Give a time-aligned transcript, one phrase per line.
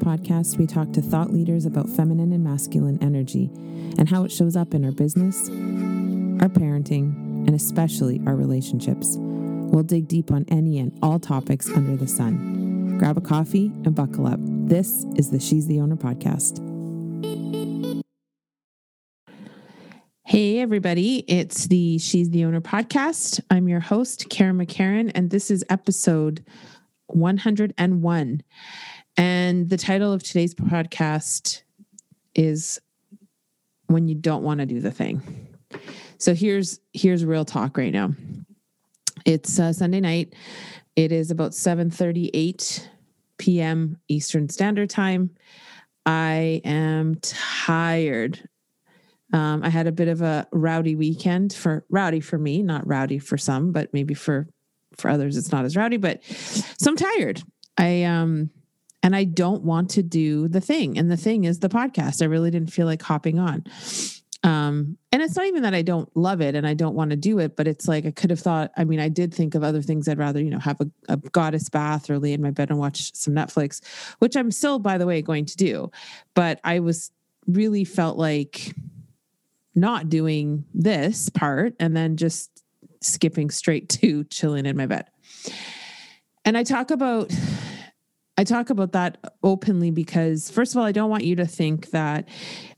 [0.00, 3.50] podcast, we talk to thought leaders about feminine and masculine energy
[3.98, 5.48] and how it shows up in our business,
[6.42, 7.12] our parenting,
[7.46, 9.16] and especially our relationships.
[9.18, 12.98] We'll dig deep on any and all topics under the sun.
[12.98, 14.40] Grab a coffee and buckle up.
[14.40, 16.58] This is the She's the Owner podcast.
[20.24, 21.24] Hey, everybody.
[21.28, 23.40] It's the She's the Owner podcast.
[23.50, 26.44] I'm your host, Cara McCarron, and this is episode
[27.08, 28.42] 101.
[29.20, 31.60] And the title of today's podcast
[32.34, 32.80] is
[33.86, 35.46] When You Don't Want to Do the Thing.
[36.16, 38.14] So here's here's real talk right now.
[39.26, 40.34] It's uh, Sunday night.
[40.96, 42.88] It is about 7:38
[43.36, 43.98] p.m.
[44.08, 45.30] Eastern Standard Time.
[46.06, 48.48] I am tired
[49.32, 53.18] um, I had a bit of a rowdy weekend for rowdy for me, not rowdy
[53.18, 54.48] for some, but maybe for
[54.96, 55.98] for others it's not as rowdy.
[55.98, 57.42] But so I'm tired.
[57.76, 58.50] I um
[59.02, 60.98] and I don't want to do the thing.
[60.98, 62.22] And the thing is the podcast.
[62.22, 63.64] I really didn't feel like hopping on.
[64.42, 67.16] Um, and it's not even that I don't love it and I don't want to
[67.16, 68.72] do it, but it's like I could have thought.
[68.76, 71.16] I mean, I did think of other things I'd rather, you know, have a, a
[71.18, 73.84] goddess bath or lay in my bed and watch some Netflix,
[74.18, 75.90] which I'm still, by the way, going to do.
[76.34, 77.10] But I was
[77.46, 78.74] really felt like
[79.74, 82.50] not doing this part and then just
[83.02, 85.06] skipping straight to chilling in my bed.
[86.44, 87.30] And I talk about
[88.40, 91.90] I talk about that openly because first of all, I don't want you to think
[91.90, 92.26] that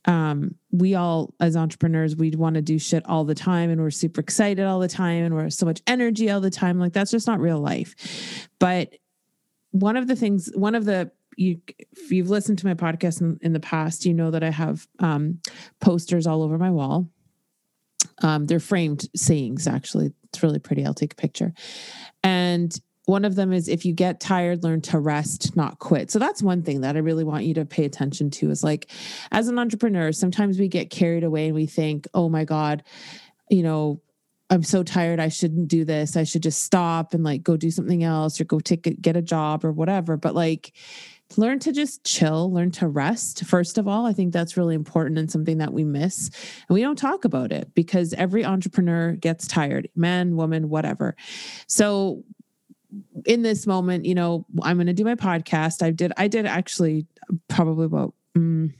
[0.06, 3.92] um, we all as entrepreneurs we'd want to do shit all the time and we're
[3.92, 6.80] super excited all the time and we're so much energy all the time.
[6.80, 8.48] Like that's just not real life.
[8.58, 8.96] But
[9.70, 13.38] one of the things, one of the you if you've listened to my podcast in,
[13.40, 15.38] in the past, you know that I have um,
[15.80, 17.08] posters all over my wall.
[18.20, 20.12] Um, they're framed sayings, actually.
[20.24, 20.84] It's really pretty.
[20.84, 21.54] I'll take a picture.
[22.24, 26.10] And one of them is if you get tired, learn to rest, not quit.
[26.10, 28.90] So that's one thing that I really want you to pay attention to is like,
[29.32, 32.84] as an entrepreneur, sometimes we get carried away and we think, oh my God,
[33.50, 34.00] you know,
[34.50, 35.18] I'm so tired.
[35.18, 36.16] I shouldn't do this.
[36.16, 39.16] I should just stop and like go do something else or go take a, get
[39.16, 40.16] a job or whatever.
[40.16, 40.72] But like,
[41.38, 43.44] learn to just chill, learn to rest.
[43.44, 46.28] First of all, I think that's really important and something that we miss.
[46.68, 51.16] And we don't talk about it because every entrepreneur gets tired, man, woman, whatever.
[51.66, 52.24] So
[53.24, 55.82] in this moment, you know, I'm going to do my podcast.
[55.82, 57.06] I did, I did actually
[57.48, 58.72] probably about mm,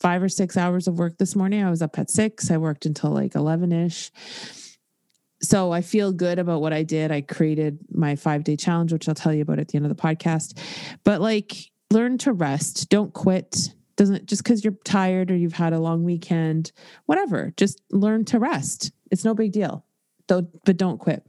[0.00, 1.62] five or six hours of work this morning.
[1.62, 2.50] I was up at six.
[2.50, 4.10] I worked until like 11 ish
[5.44, 7.12] so I feel good about what I did.
[7.12, 9.94] I created my five day challenge, which I'll tell you about at the end of
[9.94, 10.58] the podcast.
[11.04, 11.54] But like,
[11.90, 12.88] learn to rest.
[12.88, 13.74] Don't quit.
[13.96, 16.72] Doesn't just because you're tired or you've had a long weekend,
[17.06, 17.52] whatever.
[17.56, 18.90] Just learn to rest.
[19.10, 19.84] It's no big deal.
[20.26, 21.22] Though, but don't quit.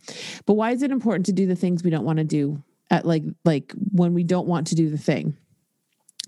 [0.45, 3.05] But why is it important to do the things we don't want to do at
[3.05, 5.35] like like when we don't want to do the thing?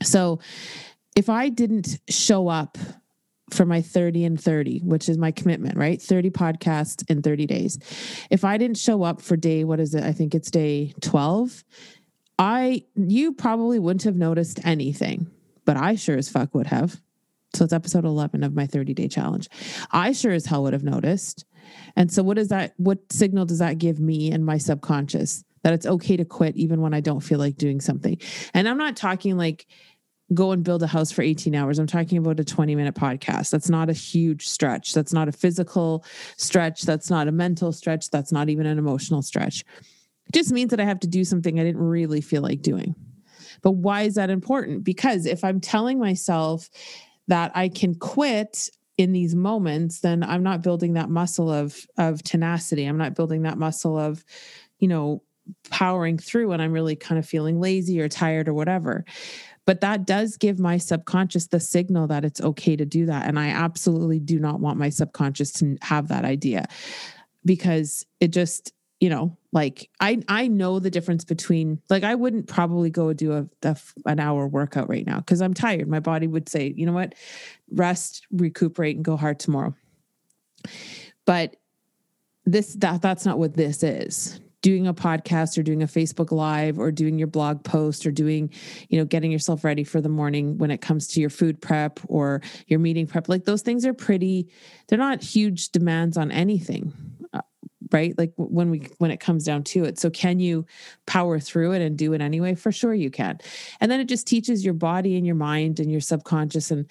[0.03, 0.39] So
[1.15, 2.77] if I didn't show up
[3.49, 6.01] for my 30 and 30, which is my commitment, right?
[6.01, 7.79] 30 podcasts in 30 days.
[8.29, 10.03] If I didn't show up for day, what is it?
[10.03, 11.63] I think it's day 12.
[12.39, 15.31] I, you probably wouldn't have noticed anything,
[15.65, 16.99] but I sure as fuck would have.
[17.55, 19.49] So it's episode 11 of my 30 day challenge.
[19.91, 21.45] I sure as hell would have noticed.
[21.95, 22.73] And so, what is that?
[22.77, 26.81] What signal does that give me and my subconscious that it's okay to quit even
[26.81, 28.17] when I don't feel like doing something?
[28.53, 29.67] And I'm not talking like,
[30.33, 31.79] go and build a house for 18 hours.
[31.79, 33.49] I'm talking about a 20 minute podcast.
[33.49, 34.93] That's not a huge stretch.
[34.93, 36.03] That's not a physical
[36.35, 36.83] stretch.
[36.83, 38.09] That's not a mental stretch.
[38.09, 39.63] That's not even an emotional stretch.
[40.27, 42.95] It just means that I have to do something I didn't really feel like doing.
[43.61, 44.83] But why is that important?
[44.83, 46.69] Because if I'm telling myself
[47.27, 52.23] that I can quit in these moments, then I'm not building that muscle of of
[52.23, 52.85] tenacity.
[52.85, 54.25] I'm not building that muscle of,
[54.79, 55.23] you know,
[55.69, 59.05] powering through when I'm really kind of feeling lazy or tired or whatever.
[59.65, 63.27] But that does give my subconscious the signal that it's okay to do that.
[63.27, 66.67] And I absolutely do not want my subconscious to have that idea
[67.45, 72.47] because it just, you know, like I I know the difference between like I wouldn't
[72.47, 75.87] probably go do a, a an hour workout right now because I'm tired.
[75.87, 77.13] My body would say, you know what,
[77.71, 79.75] rest, recuperate, and go hard tomorrow.
[81.25, 81.57] But
[82.45, 86.79] this that that's not what this is doing a podcast or doing a Facebook live
[86.79, 88.51] or doing your blog post or doing,
[88.89, 91.99] you know, getting yourself ready for the morning when it comes to your food prep
[92.07, 93.29] or your meeting prep.
[93.29, 94.49] Like those things are pretty,
[94.87, 96.91] they're not huge demands on anything.
[97.31, 97.41] Uh,
[97.91, 100.65] Right like when we when it comes down to it so can you
[101.05, 103.39] power through it and do it anyway for sure you can
[103.79, 106.89] and then it just teaches your body and your mind and your subconscious and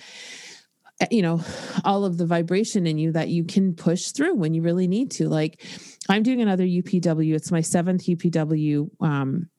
[0.99, 1.43] Eh, you know
[1.85, 5.11] all of the vibration in you that you can push through when you really need
[5.11, 5.63] to like
[6.09, 9.51] i'm doing another upw it's my seventh upw um,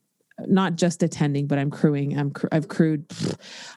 [0.45, 2.17] not just attending, but I'm crewing.
[2.17, 3.05] I'm I've crewed.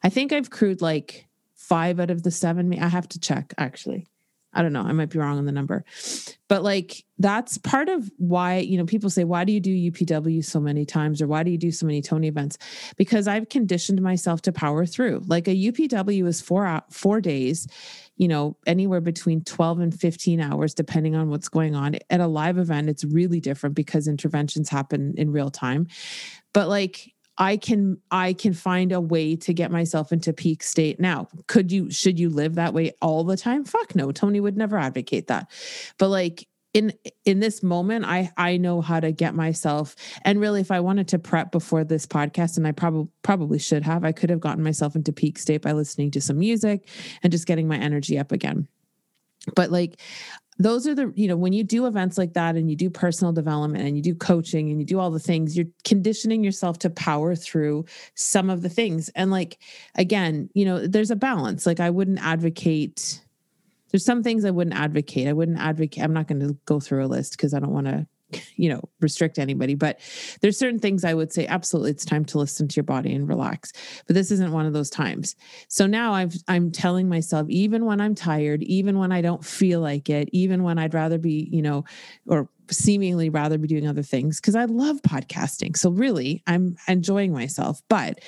[0.02, 2.72] I think I've crewed like five out of the seven.
[2.78, 4.06] I have to check actually.
[4.52, 4.82] I don't know.
[4.82, 5.84] I might be wrong on the number.
[6.48, 10.44] But like that's part of why, you know, people say, why do you do UPW
[10.44, 12.58] so many times or why do you do so many Tony events?
[12.96, 15.22] Because I've conditioned myself to power through.
[15.26, 17.68] Like a UPW is four four days,
[18.16, 21.96] you know, anywhere between 12 and 15 hours, depending on what's going on.
[22.10, 25.86] At a live event, it's really different because interventions happen in real time.
[26.52, 31.00] But like I can I can find a way to get myself into peak state.
[31.00, 33.64] Now, could you should you live that way all the time?
[33.64, 34.12] Fuck no.
[34.12, 35.50] Tony would never advocate that.
[35.98, 36.92] But like in
[37.24, 41.08] in this moment i i know how to get myself and really if i wanted
[41.08, 44.62] to prep before this podcast and i probably probably should have i could have gotten
[44.62, 46.86] myself into peak state by listening to some music
[47.24, 48.68] and just getting my energy up again
[49.56, 50.00] but like
[50.60, 53.32] those are the you know when you do events like that and you do personal
[53.32, 56.90] development and you do coaching and you do all the things you're conditioning yourself to
[56.90, 59.08] power through some of the things.
[59.16, 59.58] And like
[59.94, 61.64] again you know there's a balance.
[61.64, 63.22] Like i wouldn't advocate
[63.90, 65.26] there's some things i wouldn't advocate.
[65.26, 67.86] I wouldn't advocate i'm not going to go through a list because i don't want
[67.86, 68.06] to
[68.56, 70.00] you know restrict anybody but
[70.40, 73.28] there's certain things i would say absolutely it's time to listen to your body and
[73.28, 73.72] relax.
[74.06, 75.36] But this isn't one of those times.
[75.68, 79.80] So now i've i'm telling myself even when i'm tired even when i don't feel
[79.80, 81.84] like it even when i'd rather be you know
[82.26, 85.76] or seemingly rather be doing other things because i love podcasting.
[85.76, 88.20] So really i'm enjoying myself but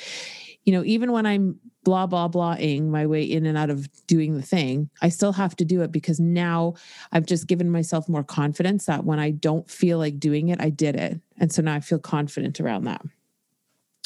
[0.64, 4.36] you know even when i'm blah blah blahing my way in and out of doing
[4.36, 6.74] the thing i still have to do it because now
[7.12, 10.70] i've just given myself more confidence that when i don't feel like doing it i
[10.70, 11.20] did it.
[11.38, 13.02] And so now i feel confident around that.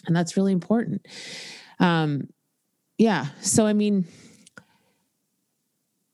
[0.07, 1.07] And that's really important.
[1.79, 2.29] Um
[2.99, 3.27] yeah.
[3.41, 4.07] So i mean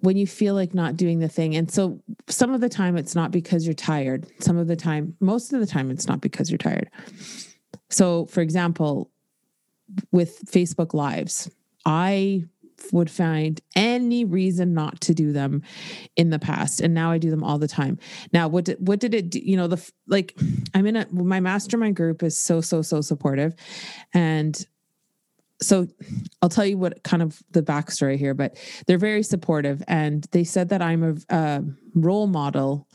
[0.01, 3.15] when you feel like not doing the thing and so some of the time it's
[3.15, 4.27] not because you're tired.
[4.41, 6.91] Some of the time most of the time it's not because you're tired.
[7.89, 9.12] So for example
[10.11, 11.51] with Facebook Lives.
[11.85, 12.45] I
[12.93, 15.63] would find any reason not to do them
[16.17, 17.99] in the past and now I do them all the time.
[18.33, 19.39] Now what did, what did it do?
[19.39, 20.37] you know the like
[20.75, 23.55] I'm in a my mastermind group is so so so supportive
[24.13, 24.67] and
[25.61, 25.87] so
[26.41, 28.57] I'll tell you what kind of the backstory here but
[28.87, 32.89] they're very supportive and they said that I'm a, a role model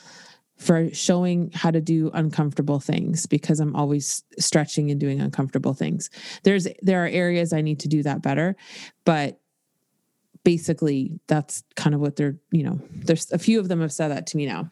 [0.57, 6.09] for showing how to do uncomfortable things because I'm always stretching and doing uncomfortable things.
[6.44, 8.56] There's there are areas I need to do that better,
[9.06, 9.39] but
[10.44, 14.09] basically that's kind of what they're, you know, there's a few of them have said
[14.09, 14.71] that to me now.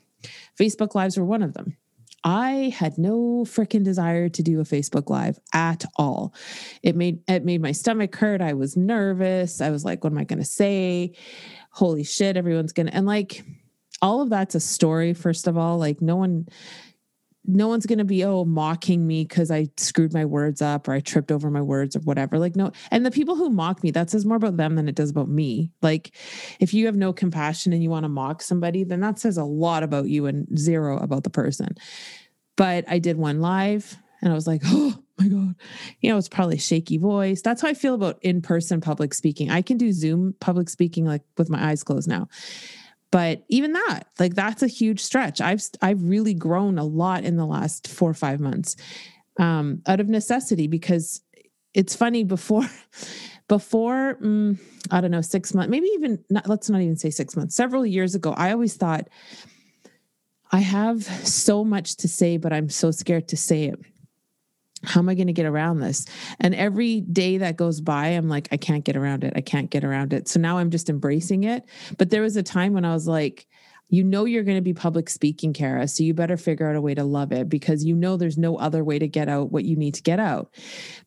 [0.60, 1.78] Facebook lives were one of them.
[2.24, 6.34] I had no freaking desire to do a Facebook live at all.
[6.82, 8.42] It made it made my stomach hurt.
[8.42, 9.62] I was nervous.
[9.62, 11.14] I was like, what am I going to say?
[11.70, 13.44] Holy shit, everyone's going to and like
[14.02, 16.48] all of that's a story first of all like no one
[17.48, 20.94] no one's going to be oh mocking me because i screwed my words up or
[20.94, 23.92] i tripped over my words or whatever like no and the people who mock me
[23.92, 26.12] that says more about them than it does about me like
[26.60, 29.44] if you have no compassion and you want to mock somebody then that says a
[29.44, 31.76] lot about you and zero about the person.
[32.58, 35.56] But i did one live and i was like oh my god
[36.00, 37.42] you know it's probably shaky voice.
[37.42, 39.50] That's how i feel about in-person public speaking.
[39.50, 42.28] I can do zoom public speaking like with my eyes closed now
[43.16, 45.40] but even that like that's a huge stretch.
[45.40, 48.76] I've i've really grown a lot in the last four or five months
[49.40, 51.22] um, out of necessity because
[51.74, 52.68] it's funny before
[53.48, 54.60] before um,
[54.92, 57.86] i don't know six months maybe even not, let's not even say six months several
[57.86, 59.08] years ago i always thought
[60.52, 63.80] i have so much to say but i'm so scared to say it
[64.86, 66.06] how am I going to get around this?
[66.40, 69.34] And every day that goes by, I'm like, I can't get around it.
[69.36, 70.28] I can't get around it.
[70.28, 71.64] So now I'm just embracing it.
[71.98, 73.48] But there was a time when I was like,
[73.90, 75.88] you know, you're going to be public speaking, Cara.
[75.88, 78.58] So you better figure out a way to love it because you know there's no
[78.58, 80.54] other way to get out what you need to get out.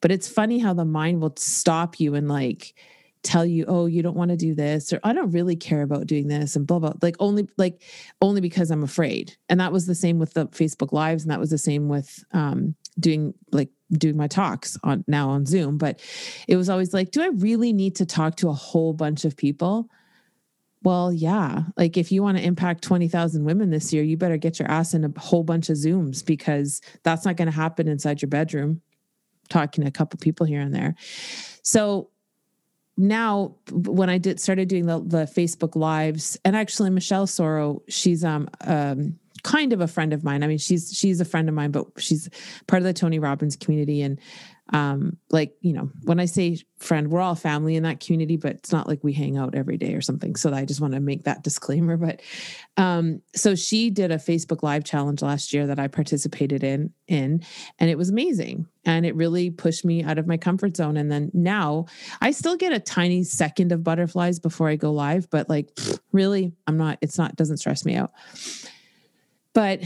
[0.00, 2.75] But it's funny how the mind will stop you and like,
[3.23, 6.06] tell you oh you don't want to do this or i don't really care about
[6.06, 7.82] doing this and blah blah like only like
[8.20, 11.40] only because i'm afraid and that was the same with the facebook lives and that
[11.40, 16.00] was the same with um doing like doing my talks on now on Zoom, but
[16.46, 19.36] it was always like, do I really need to talk to a whole bunch of
[19.36, 19.88] people?
[20.82, 21.62] Well, yeah.
[21.76, 24.94] Like if you want to impact 20,000 women this year, you better get your ass
[24.94, 28.80] in a whole bunch of Zooms because that's not going to happen inside your bedroom
[29.48, 30.94] talking to a couple people here and there.
[31.62, 32.10] So
[32.96, 38.24] now when I did started doing the, the Facebook lives and actually Michelle Soro, she's
[38.24, 40.42] um um kind of a friend of mine.
[40.42, 42.28] I mean, she's she's a friend of mine, but she's
[42.66, 44.18] part of the Tony Robbins community, and
[44.73, 48.52] um, like you know when i say friend we're all family in that community but
[48.52, 50.37] it's not like we hang out every day or something.
[50.37, 51.97] So i just want to make that disclaimer.
[51.97, 52.21] But
[52.76, 57.42] um, so she did a facebook live challenge last year that i participated in in
[57.78, 58.66] and it was amazing.
[58.85, 60.97] And it really pushed me out of my comfort zone.
[60.97, 61.87] And then now
[62.21, 65.71] i still get a tiny second of butterflies before i go live but like
[66.12, 68.12] really i'm not it's not doesn't stress me out
[69.54, 69.80] but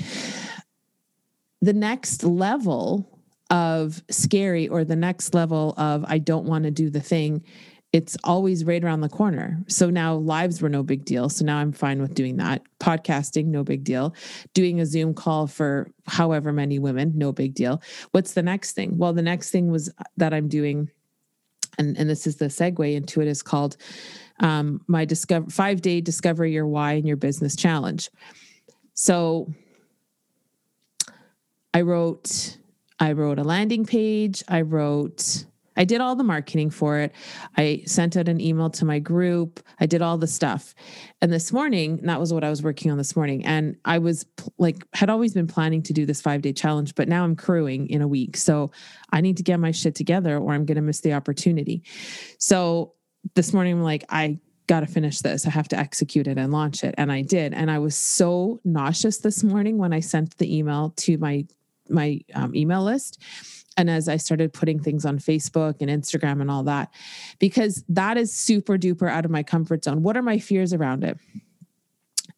[1.60, 3.08] the next level
[3.50, 7.44] of scary or the next level of I don't want to do the thing,
[7.92, 9.62] it's always right around the corner.
[9.68, 11.28] So now lives were no big deal.
[11.28, 12.62] So now I'm fine with doing that.
[12.80, 14.14] Podcasting, no big deal.
[14.54, 17.82] Doing a Zoom call for however many women, no big deal.
[18.12, 18.96] What's the next thing?
[18.96, 20.90] Well, the next thing was that I'm doing,
[21.78, 23.76] and, and this is the segue into it, is called
[24.40, 28.08] um, my discover five day discover your why in your business challenge.
[29.02, 29.52] So
[31.74, 32.56] I wrote
[33.00, 34.44] I wrote a landing page.
[34.46, 35.44] I wrote,
[35.76, 37.12] I did all the marketing for it.
[37.56, 39.58] I sent out an email to my group.
[39.80, 40.72] I did all the stuff.
[41.20, 43.44] And this morning, that was what I was working on this morning.
[43.44, 44.24] And I was
[44.56, 47.88] like, had always been planning to do this five day challenge, but now I'm crewing
[47.88, 48.36] in a week.
[48.36, 48.70] So
[49.10, 51.82] I need to get my shit together or I'm going to miss the opportunity.
[52.38, 52.92] So
[53.34, 54.38] this morning, I'm like, I
[54.72, 55.46] got to finish this.
[55.46, 56.94] I have to execute it and launch it.
[56.96, 57.52] And I did.
[57.52, 61.44] And I was so nauseous this morning when I sent the email to my
[61.90, 63.20] my um, email list
[63.76, 66.88] and as I started putting things on Facebook and Instagram and all that,
[67.38, 70.02] because that is super duper out of my comfort zone.
[70.02, 71.18] What are my fears around it?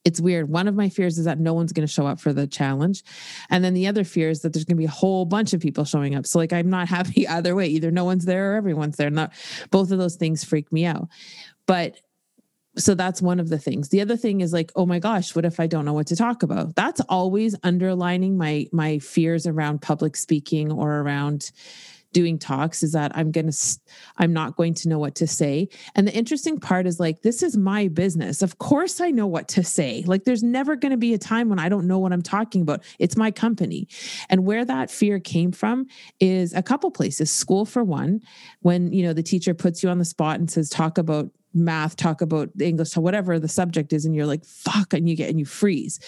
[0.05, 0.49] It's weird.
[0.49, 3.05] One of my fears is that no one's going to show up for the challenge.
[3.49, 5.61] And then the other fear is that there's going to be a whole bunch of
[5.61, 6.27] people showing up.
[6.27, 7.69] So, like, I'm not happy either way.
[7.69, 9.11] Either no one's there or everyone's there.
[9.11, 9.33] Not
[9.71, 11.09] both of those things freak me out.
[11.67, 12.01] But
[12.77, 13.89] so that's one of the things.
[13.89, 16.17] The other thing is like oh my gosh what if i don't know what to
[16.17, 16.75] talk about?
[16.75, 21.51] That's always underlining my my fears around public speaking or around
[22.13, 23.79] doing talks is that i'm going to
[24.19, 25.69] i'm not going to know what to say.
[25.95, 28.41] And the interesting part is like this is my business.
[28.41, 30.05] Of course i know what to say.
[30.07, 32.63] Like there's never going to be a time when i don't know what i'm talking
[32.63, 32.83] about.
[32.99, 33.89] It's my company.
[34.31, 35.87] And where that fear came from
[36.21, 37.31] is a couple places.
[37.31, 38.21] School for one
[38.61, 41.97] when you know the teacher puts you on the spot and says talk about math,
[41.97, 45.31] talk about the English, whatever the subject is, and you're like, fuck, and you get
[45.31, 46.01] and you freeze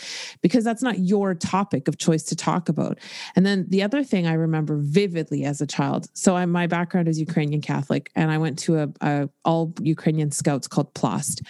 [0.43, 2.99] because that's not your topic of choice to talk about.
[3.35, 6.09] And then the other thing I remember vividly as a child.
[6.15, 10.31] So I, my background is Ukrainian Catholic, and I went to a, a all Ukrainian
[10.31, 11.43] scouts called Plast.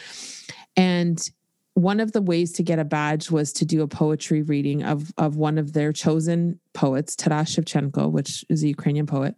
[0.76, 1.28] And
[1.74, 5.12] one of the ways to get a badge was to do a poetry reading of,
[5.18, 9.34] of one of their chosen poets, Taras Shevchenko, which is a Ukrainian poet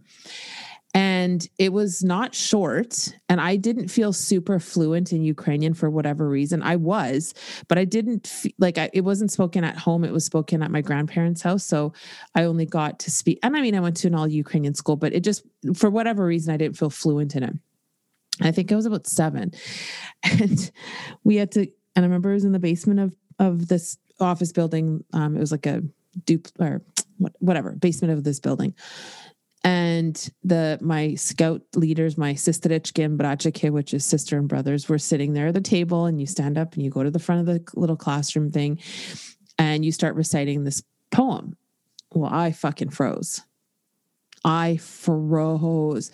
[0.98, 6.28] and it was not short and i didn't feel super fluent in ukrainian for whatever
[6.28, 6.60] reason.
[6.60, 7.34] I was
[7.68, 10.02] but i didn't feel, like I, it wasn't spoken at home.
[10.04, 11.92] It was spoken at my grandparents house so
[12.34, 14.96] i only got to speak and i mean i went to an all ukrainian school
[14.96, 15.44] but it just
[15.76, 17.54] for whatever reason i didn't feel fluent in it.
[18.40, 19.52] I think i was about seven.
[20.40, 20.70] And
[21.22, 21.60] we had to
[21.94, 25.04] and i remember it was in the basement of of this office building.
[25.12, 25.82] Um it was like a
[26.24, 26.82] dupe or
[27.38, 28.74] whatever basement of this building
[29.68, 34.98] and the my scout leaders, my sestrichki and bratchiki, which is sister and brothers, were
[34.98, 37.40] sitting there at the table, and you stand up and you go to the front
[37.42, 38.78] of the little classroom thing,
[39.58, 41.54] and you start reciting this poem.
[42.14, 43.42] Well, I fucking froze.
[44.44, 46.10] I froze.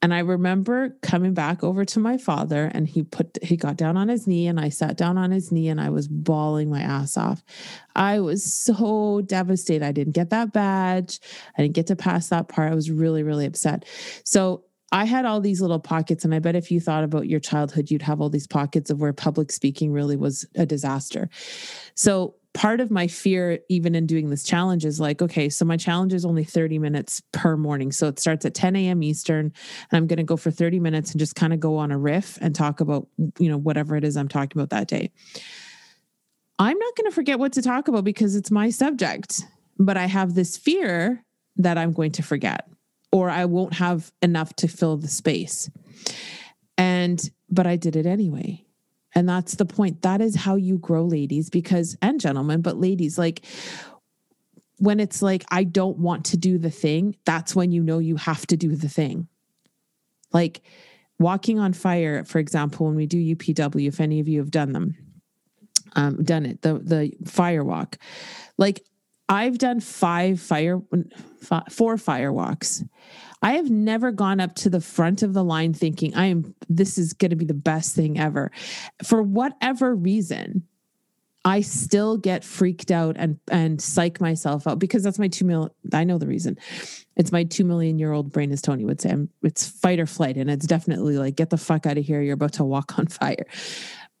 [0.00, 3.96] And I remember coming back over to my father and he put he got down
[3.96, 6.80] on his knee and I sat down on his knee and I was bawling my
[6.80, 7.42] ass off.
[7.96, 9.84] I was so devastated.
[9.84, 11.20] I didn't get that badge.
[11.56, 12.70] I didn't get to pass that part.
[12.70, 13.84] I was really really upset.
[14.24, 17.40] So I had all these little pockets, and I bet if you thought about your
[17.40, 21.28] childhood, you'd have all these pockets of where public speaking really was a disaster.
[21.96, 25.76] So part of my fear even in doing this challenge is like okay so my
[25.76, 27.92] challenge is only 30 minutes per morning.
[27.92, 29.52] So it starts at 10 a.m eastern.
[29.90, 31.98] And i'm going to go for 30 minutes and just kind of go on a
[31.98, 33.08] riff and talk about
[33.38, 35.10] you know whatever it is i'm talking about that day.
[36.56, 39.42] I'm not going to forget what to talk about because it's my subject
[39.78, 41.24] but i have this fear
[41.56, 42.68] that i'm going to forget
[43.12, 45.68] or i won't have enough to fill the space.
[46.78, 47.20] And
[47.50, 48.64] but i did it anyway
[49.14, 50.02] and that's the point.
[50.02, 53.44] That is how you grow, ladies, because, and gentlemen, but ladies, like,
[54.78, 58.16] when it's like, I don't want to do the thing, that's when you know you
[58.16, 59.28] have to do the thing.
[60.32, 60.62] Like
[61.18, 64.72] walking on fire, for example, when we do UPW, if any of you have done
[64.72, 64.96] them,
[65.94, 67.98] um, done it, the the fire walk.
[68.58, 68.84] Like
[69.28, 70.80] I've done five fire,
[71.40, 72.82] five, four fire walks.
[73.44, 76.96] I have never gone up to the front of the line thinking I am this
[76.96, 78.50] is going to be the best thing ever.
[79.04, 80.66] For whatever reason,
[81.44, 85.70] I still get freaked out and and psych myself out because that's my two million.
[85.92, 86.56] I know the reason.
[87.16, 89.10] It's my two million year old brain, as Tony would say.
[89.10, 92.22] I'm, it's fight or flight, and it's definitely like get the fuck out of here.
[92.22, 93.44] You're about to walk on fire.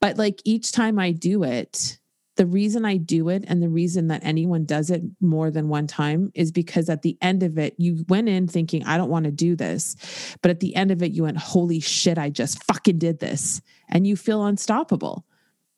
[0.02, 1.98] But like each time I do it,
[2.36, 5.86] the reason I do it and the reason that anyone does it more than one
[5.86, 9.24] time is because at the end of it, you went in thinking, I don't want
[9.26, 9.96] to do this.
[10.42, 13.60] But at the end of it, you went, Holy shit, I just fucking did this.
[13.88, 15.24] And you feel unstoppable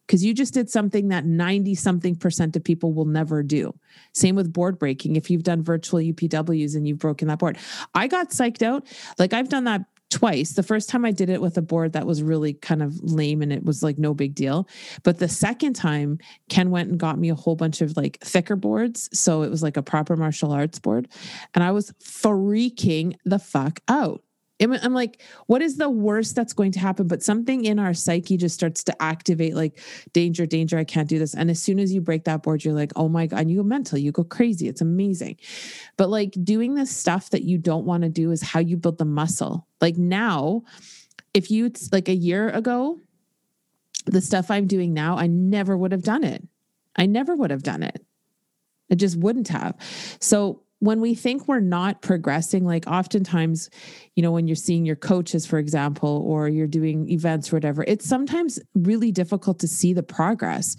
[0.07, 3.75] because you just did something that 90 something percent of people will never do.
[4.13, 5.17] Same with board breaking.
[5.17, 7.59] If you've done virtual UPWs and you've broken that board,
[7.95, 8.87] I got psyched out.
[9.19, 10.53] Like I've done that twice.
[10.53, 13.43] The first time I did it with a board that was really kind of lame
[13.43, 14.69] and it was like no big deal.
[15.03, 18.57] But the second time, Ken went and got me a whole bunch of like thicker
[18.57, 19.09] boards.
[19.13, 21.09] So it was like a proper martial arts board.
[21.55, 24.23] And I was freaking the fuck out.
[24.59, 27.07] I'm like, what is the worst that's going to happen?
[27.07, 29.79] But something in our psyche just starts to activate like
[30.15, 31.35] danger, danger, I can't do this.
[31.35, 33.63] And as soon as you break that board, you're like, oh my God, you go
[33.63, 34.67] mental, you go crazy.
[34.67, 35.37] It's amazing.
[35.99, 38.97] But like doing this stuff that you don't want to do is how you build
[38.97, 39.67] the muscle.
[39.83, 40.63] Like now,
[41.35, 42.99] if you like a year ago,
[44.07, 46.43] the stuff I'm doing now, I never would have done it.
[46.97, 48.05] I never would have done it.
[48.89, 49.77] It just wouldn't have.
[50.21, 53.69] So when we think we're not progressing, like oftentimes,
[54.15, 57.85] you know, when you're seeing your coaches, for example, or you're doing events or whatever,
[57.89, 60.77] it's sometimes really difficult to see the progress.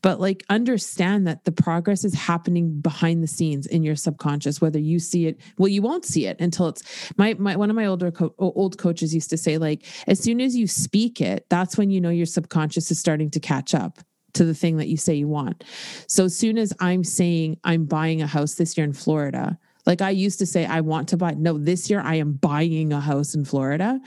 [0.00, 4.78] But like understand that the progress is happening behind the scenes in your subconscious, whether
[4.78, 6.82] you see it, well, you won't see it until it's
[7.18, 10.40] my, my one of my older co- old coaches used to say, like, as soon
[10.40, 13.98] as you speak it, that's when you know your subconscious is starting to catch up
[14.34, 15.64] to the thing that you say you want.
[16.06, 20.02] So as soon as I'm saying I'm buying a house this year in Florida, like
[20.02, 21.32] I used to say, I want to buy.
[21.32, 24.00] No, this year I am buying a house in Florida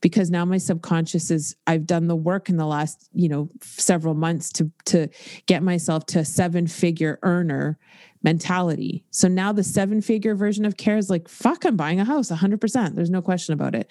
[0.00, 4.14] because now my subconscious is I've done the work in the last, you know, several
[4.14, 5.08] months to to
[5.46, 7.78] get myself to a seven figure earner
[8.22, 9.04] mentality.
[9.10, 12.30] So now the seven figure version of Cara is like, fuck, I'm buying a house
[12.30, 12.94] 100%.
[12.94, 13.90] There's no question about it.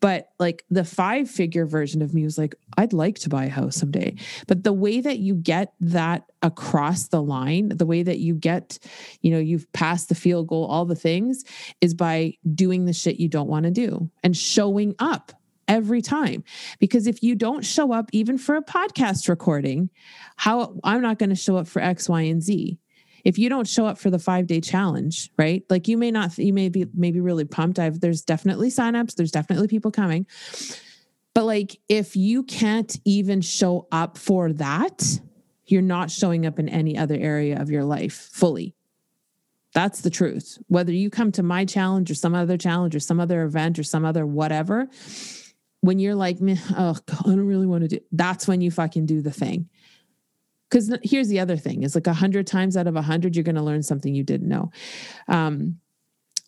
[0.00, 3.50] But like the five figure version of me was like, I'd like to buy a
[3.50, 4.16] house someday.
[4.46, 8.78] But the way that you get that across the line, the way that you get,
[9.20, 11.44] you know, you've passed the field goal, all the things
[11.80, 15.32] is by doing the shit you don't want to do and showing up
[15.68, 16.44] every time.
[16.78, 19.90] Because if you don't show up even for a podcast recording,
[20.36, 22.78] how I'm not going to show up for X, Y, and Z
[23.24, 25.64] if you don't show up for the five day challenge, right?
[25.70, 27.78] Like you may not, you may be maybe really pumped.
[27.78, 30.26] I've there's definitely signups, there's definitely people coming.
[31.34, 35.20] But like if you can't even show up for that,
[35.66, 38.74] you're not showing up in any other area of your life fully.
[39.74, 40.58] That's the truth.
[40.68, 43.82] Whether you come to my challenge or some other challenge or some other event or
[43.82, 44.88] some other whatever,
[45.80, 49.06] when you're like, oh, God, I don't really want to do, that's when you fucking
[49.06, 49.68] do the thing
[50.72, 53.44] because here's the other thing is like a hundred times out of a hundred you're
[53.44, 54.70] going to learn something you didn't know.
[55.28, 55.78] Um,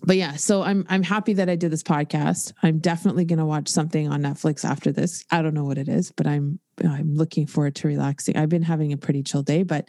[0.03, 2.53] but yeah so i'm i'm happy that i did this podcast.
[2.63, 5.25] I'm definitely going to watch something on netflix after this.
[5.31, 8.37] I don't know what it is but i'm i'm looking forward to relaxing.
[8.37, 9.89] I've been having a pretty chill day but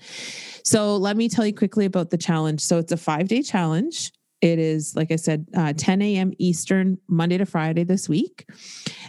[0.64, 2.62] so let me tell you quickly about the challenge.
[2.62, 4.12] So it's a five day challenge.
[4.42, 8.48] It is like i said uh, 10 a.m eastern monday to friday this week.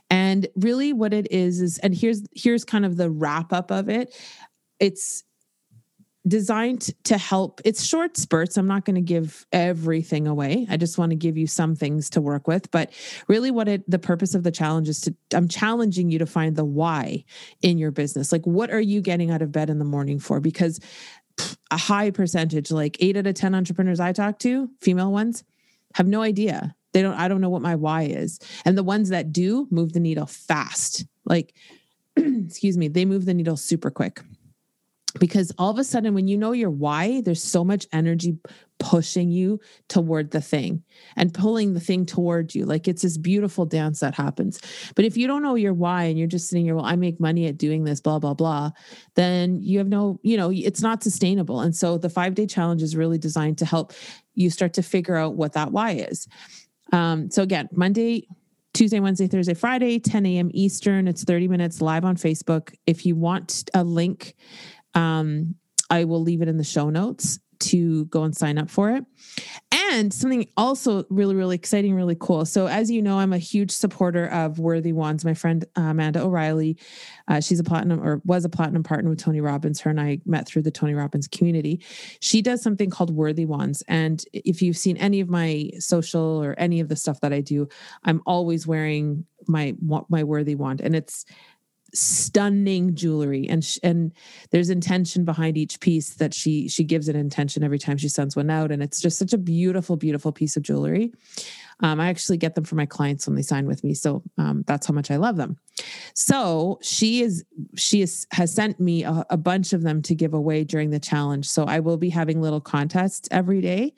[0.08, 3.88] And really what it is is and here's here's kind of the wrap up of
[3.88, 4.14] it
[4.80, 5.24] it's
[6.26, 8.56] designed to help it's short spurts.
[8.56, 10.66] I'm not going to give everything away.
[10.68, 12.70] I just want to give you some things to work with.
[12.70, 12.90] But
[13.28, 16.56] really what it the purpose of the challenge is to i'm challenging you to find
[16.56, 17.24] the why
[17.62, 18.32] in your business.
[18.32, 20.40] Like what are you getting out of bed in the morning for?
[20.40, 20.80] Because
[21.70, 25.44] a high percentage like 8 out of 10 entrepreneurs i talk to female ones
[25.94, 26.74] have no idea.
[26.92, 28.40] They don't i don't know what my why is.
[28.64, 31.04] And the ones that do move the needle fast.
[31.24, 31.54] Like
[32.16, 34.22] excuse me they move the needle super quick
[35.18, 38.38] because all of a sudden when you know your why there's so much energy
[38.78, 40.82] pushing you toward the thing
[41.16, 44.60] and pulling the thing toward you like it's this beautiful dance that happens
[44.94, 47.18] but if you don't know your why and you're just sitting here well i make
[47.18, 48.70] money at doing this blah blah blah
[49.14, 52.82] then you have no you know it's not sustainable and so the 5 day challenge
[52.82, 53.92] is really designed to help
[54.34, 56.28] you start to figure out what that why is
[56.92, 58.26] um, so again monday
[58.76, 60.50] Tuesday, Wednesday, Thursday, Friday, 10 a.m.
[60.52, 61.08] Eastern.
[61.08, 62.74] It's 30 minutes live on Facebook.
[62.86, 64.34] If you want a link
[64.96, 65.54] um,
[65.90, 69.04] I will leave it in the show notes to go and sign up for it.
[69.72, 72.44] And something also really, really exciting, really cool.
[72.44, 75.24] So, as you know, I'm a huge supporter of Worthy Wands.
[75.24, 76.76] My friend uh, Amanda O'Reilly,
[77.28, 79.80] uh, she's a platinum or was a platinum partner with Tony Robbins.
[79.80, 81.82] Her and I met through the Tony Robbins community.
[82.20, 83.82] She does something called Worthy Wands.
[83.88, 87.40] And if you've seen any of my social or any of the stuff that I
[87.40, 87.68] do,
[88.04, 89.74] I'm always wearing my
[90.08, 90.80] my Worthy Wand.
[90.80, 91.24] And it's
[91.94, 93.48] stunning jewelry.
[93.48, 94.12] And sh- and
[94.50, 98.36] there's intention behind each piece that she she gives an intention every time she sends
[98.36, 98.70] one out.
[98.70, 101.12] And it's just such a beautiful beautiful piece of jewelry.
[101.80, 103.92] Um, i actually get them for my clients when they sign with me.
[103.92, 105.58] So um, that's how much i love them.
[106.14, 107.44] So she is
[107.76, 111.00] she is, has sent me a, a bunch of them to give away during the
[111.00, 111.48] challenge.
[111.48, 113.94] So i will be having little contests every day.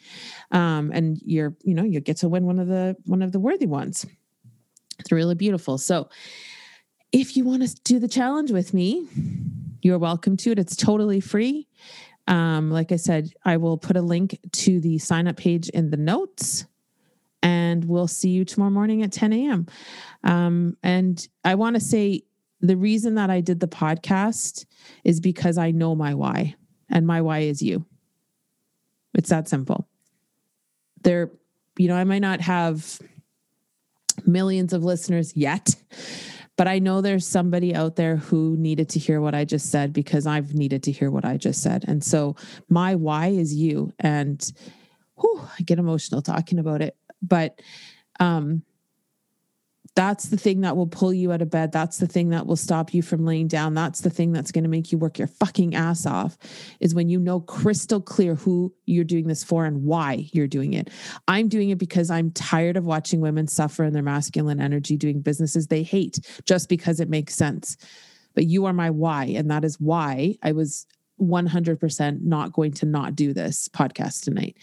[0.51, 3.41] Um, and you're you know you get to win one of the one of the
[3.41, 4.07] Worthy Wands.
[4.99, 5.79] It's really beautiful.
[5.79, 6.09] So
[7.13, 9.07] if you want to do the challenge with me,
[9.83, 10.59] you're welcome to it.
[10.59, 11.67] It's totally free.
[12.27, 15.91] Um, like I said, I will put a link to the sign up page in
[15.91, 16.67] the notes
[17.43, 19.67] and we'll see you tomorrow morning at 10 a.m.
[20.25, 22.23] Um, and I want to say
[22.61, 24.67] the reason that I did the podcast
[25.05, 26.57] is because I know my why,
[26.91, 27.87] and my why is you.
[29.15, 29.89] It's that simple.
[31.03, 31.31] There,
[31.77, 33.01] you know, I might not have
[34.27, 35.77] millions of listeners yet,
[36.59, 39.93] but I know there's somebody out there who needed to hear what I just said
[39.93, 41.85] because I've needed to hear what I just said.
[41.87, 42.35] And so
[42.69, 43.93] my why is you.
[44.01, 44.45] And
[45.21, 46.97] whew, I get emotional talking about it.
[47.23, 47.63] But
[48.19, 48.65] um,
[49.95, 51.73] that's the thing that will pull you out of bed.
[51.73, 53.75] That's the thing that will stop you from laying down.
[53.75, 56.39] That's the thing that's going to make you work your fucking ass off
[56.81, 60.73] is when you know crystal clear who you're doing this for and why you're doing
[60.75, 60.91] it.
[61.27, 65.21] I'm doing it because I'm tired of watching women suffer in their masculine energy doing
[65.21, 67.77] businesses they hate just because it makes sense.
[68.35, 69.25] But you are my why.
[69.25, 70.87] And that is why I was
[71.21, 74.57] 100% not going to not do this podcast tonight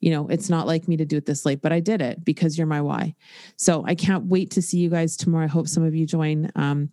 [0.00, 2.24] you know, it's not like me to do it this late, but I did it
[2.24, 3.14] because you're my why.
[3.56, 5.44] So I can't wait to see you guys tomorrow.
[5.44, 6.50] I hope some of you join.
[6.54, 6.90] Um,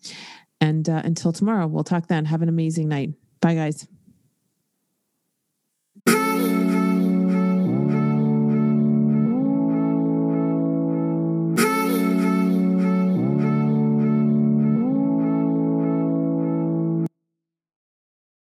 [0.62, 2.26] and uh, until tomorrow, we'll talk then.
[2.26, 3.12] Have an amazing night.
[3.42, 3.88] Bye, guys.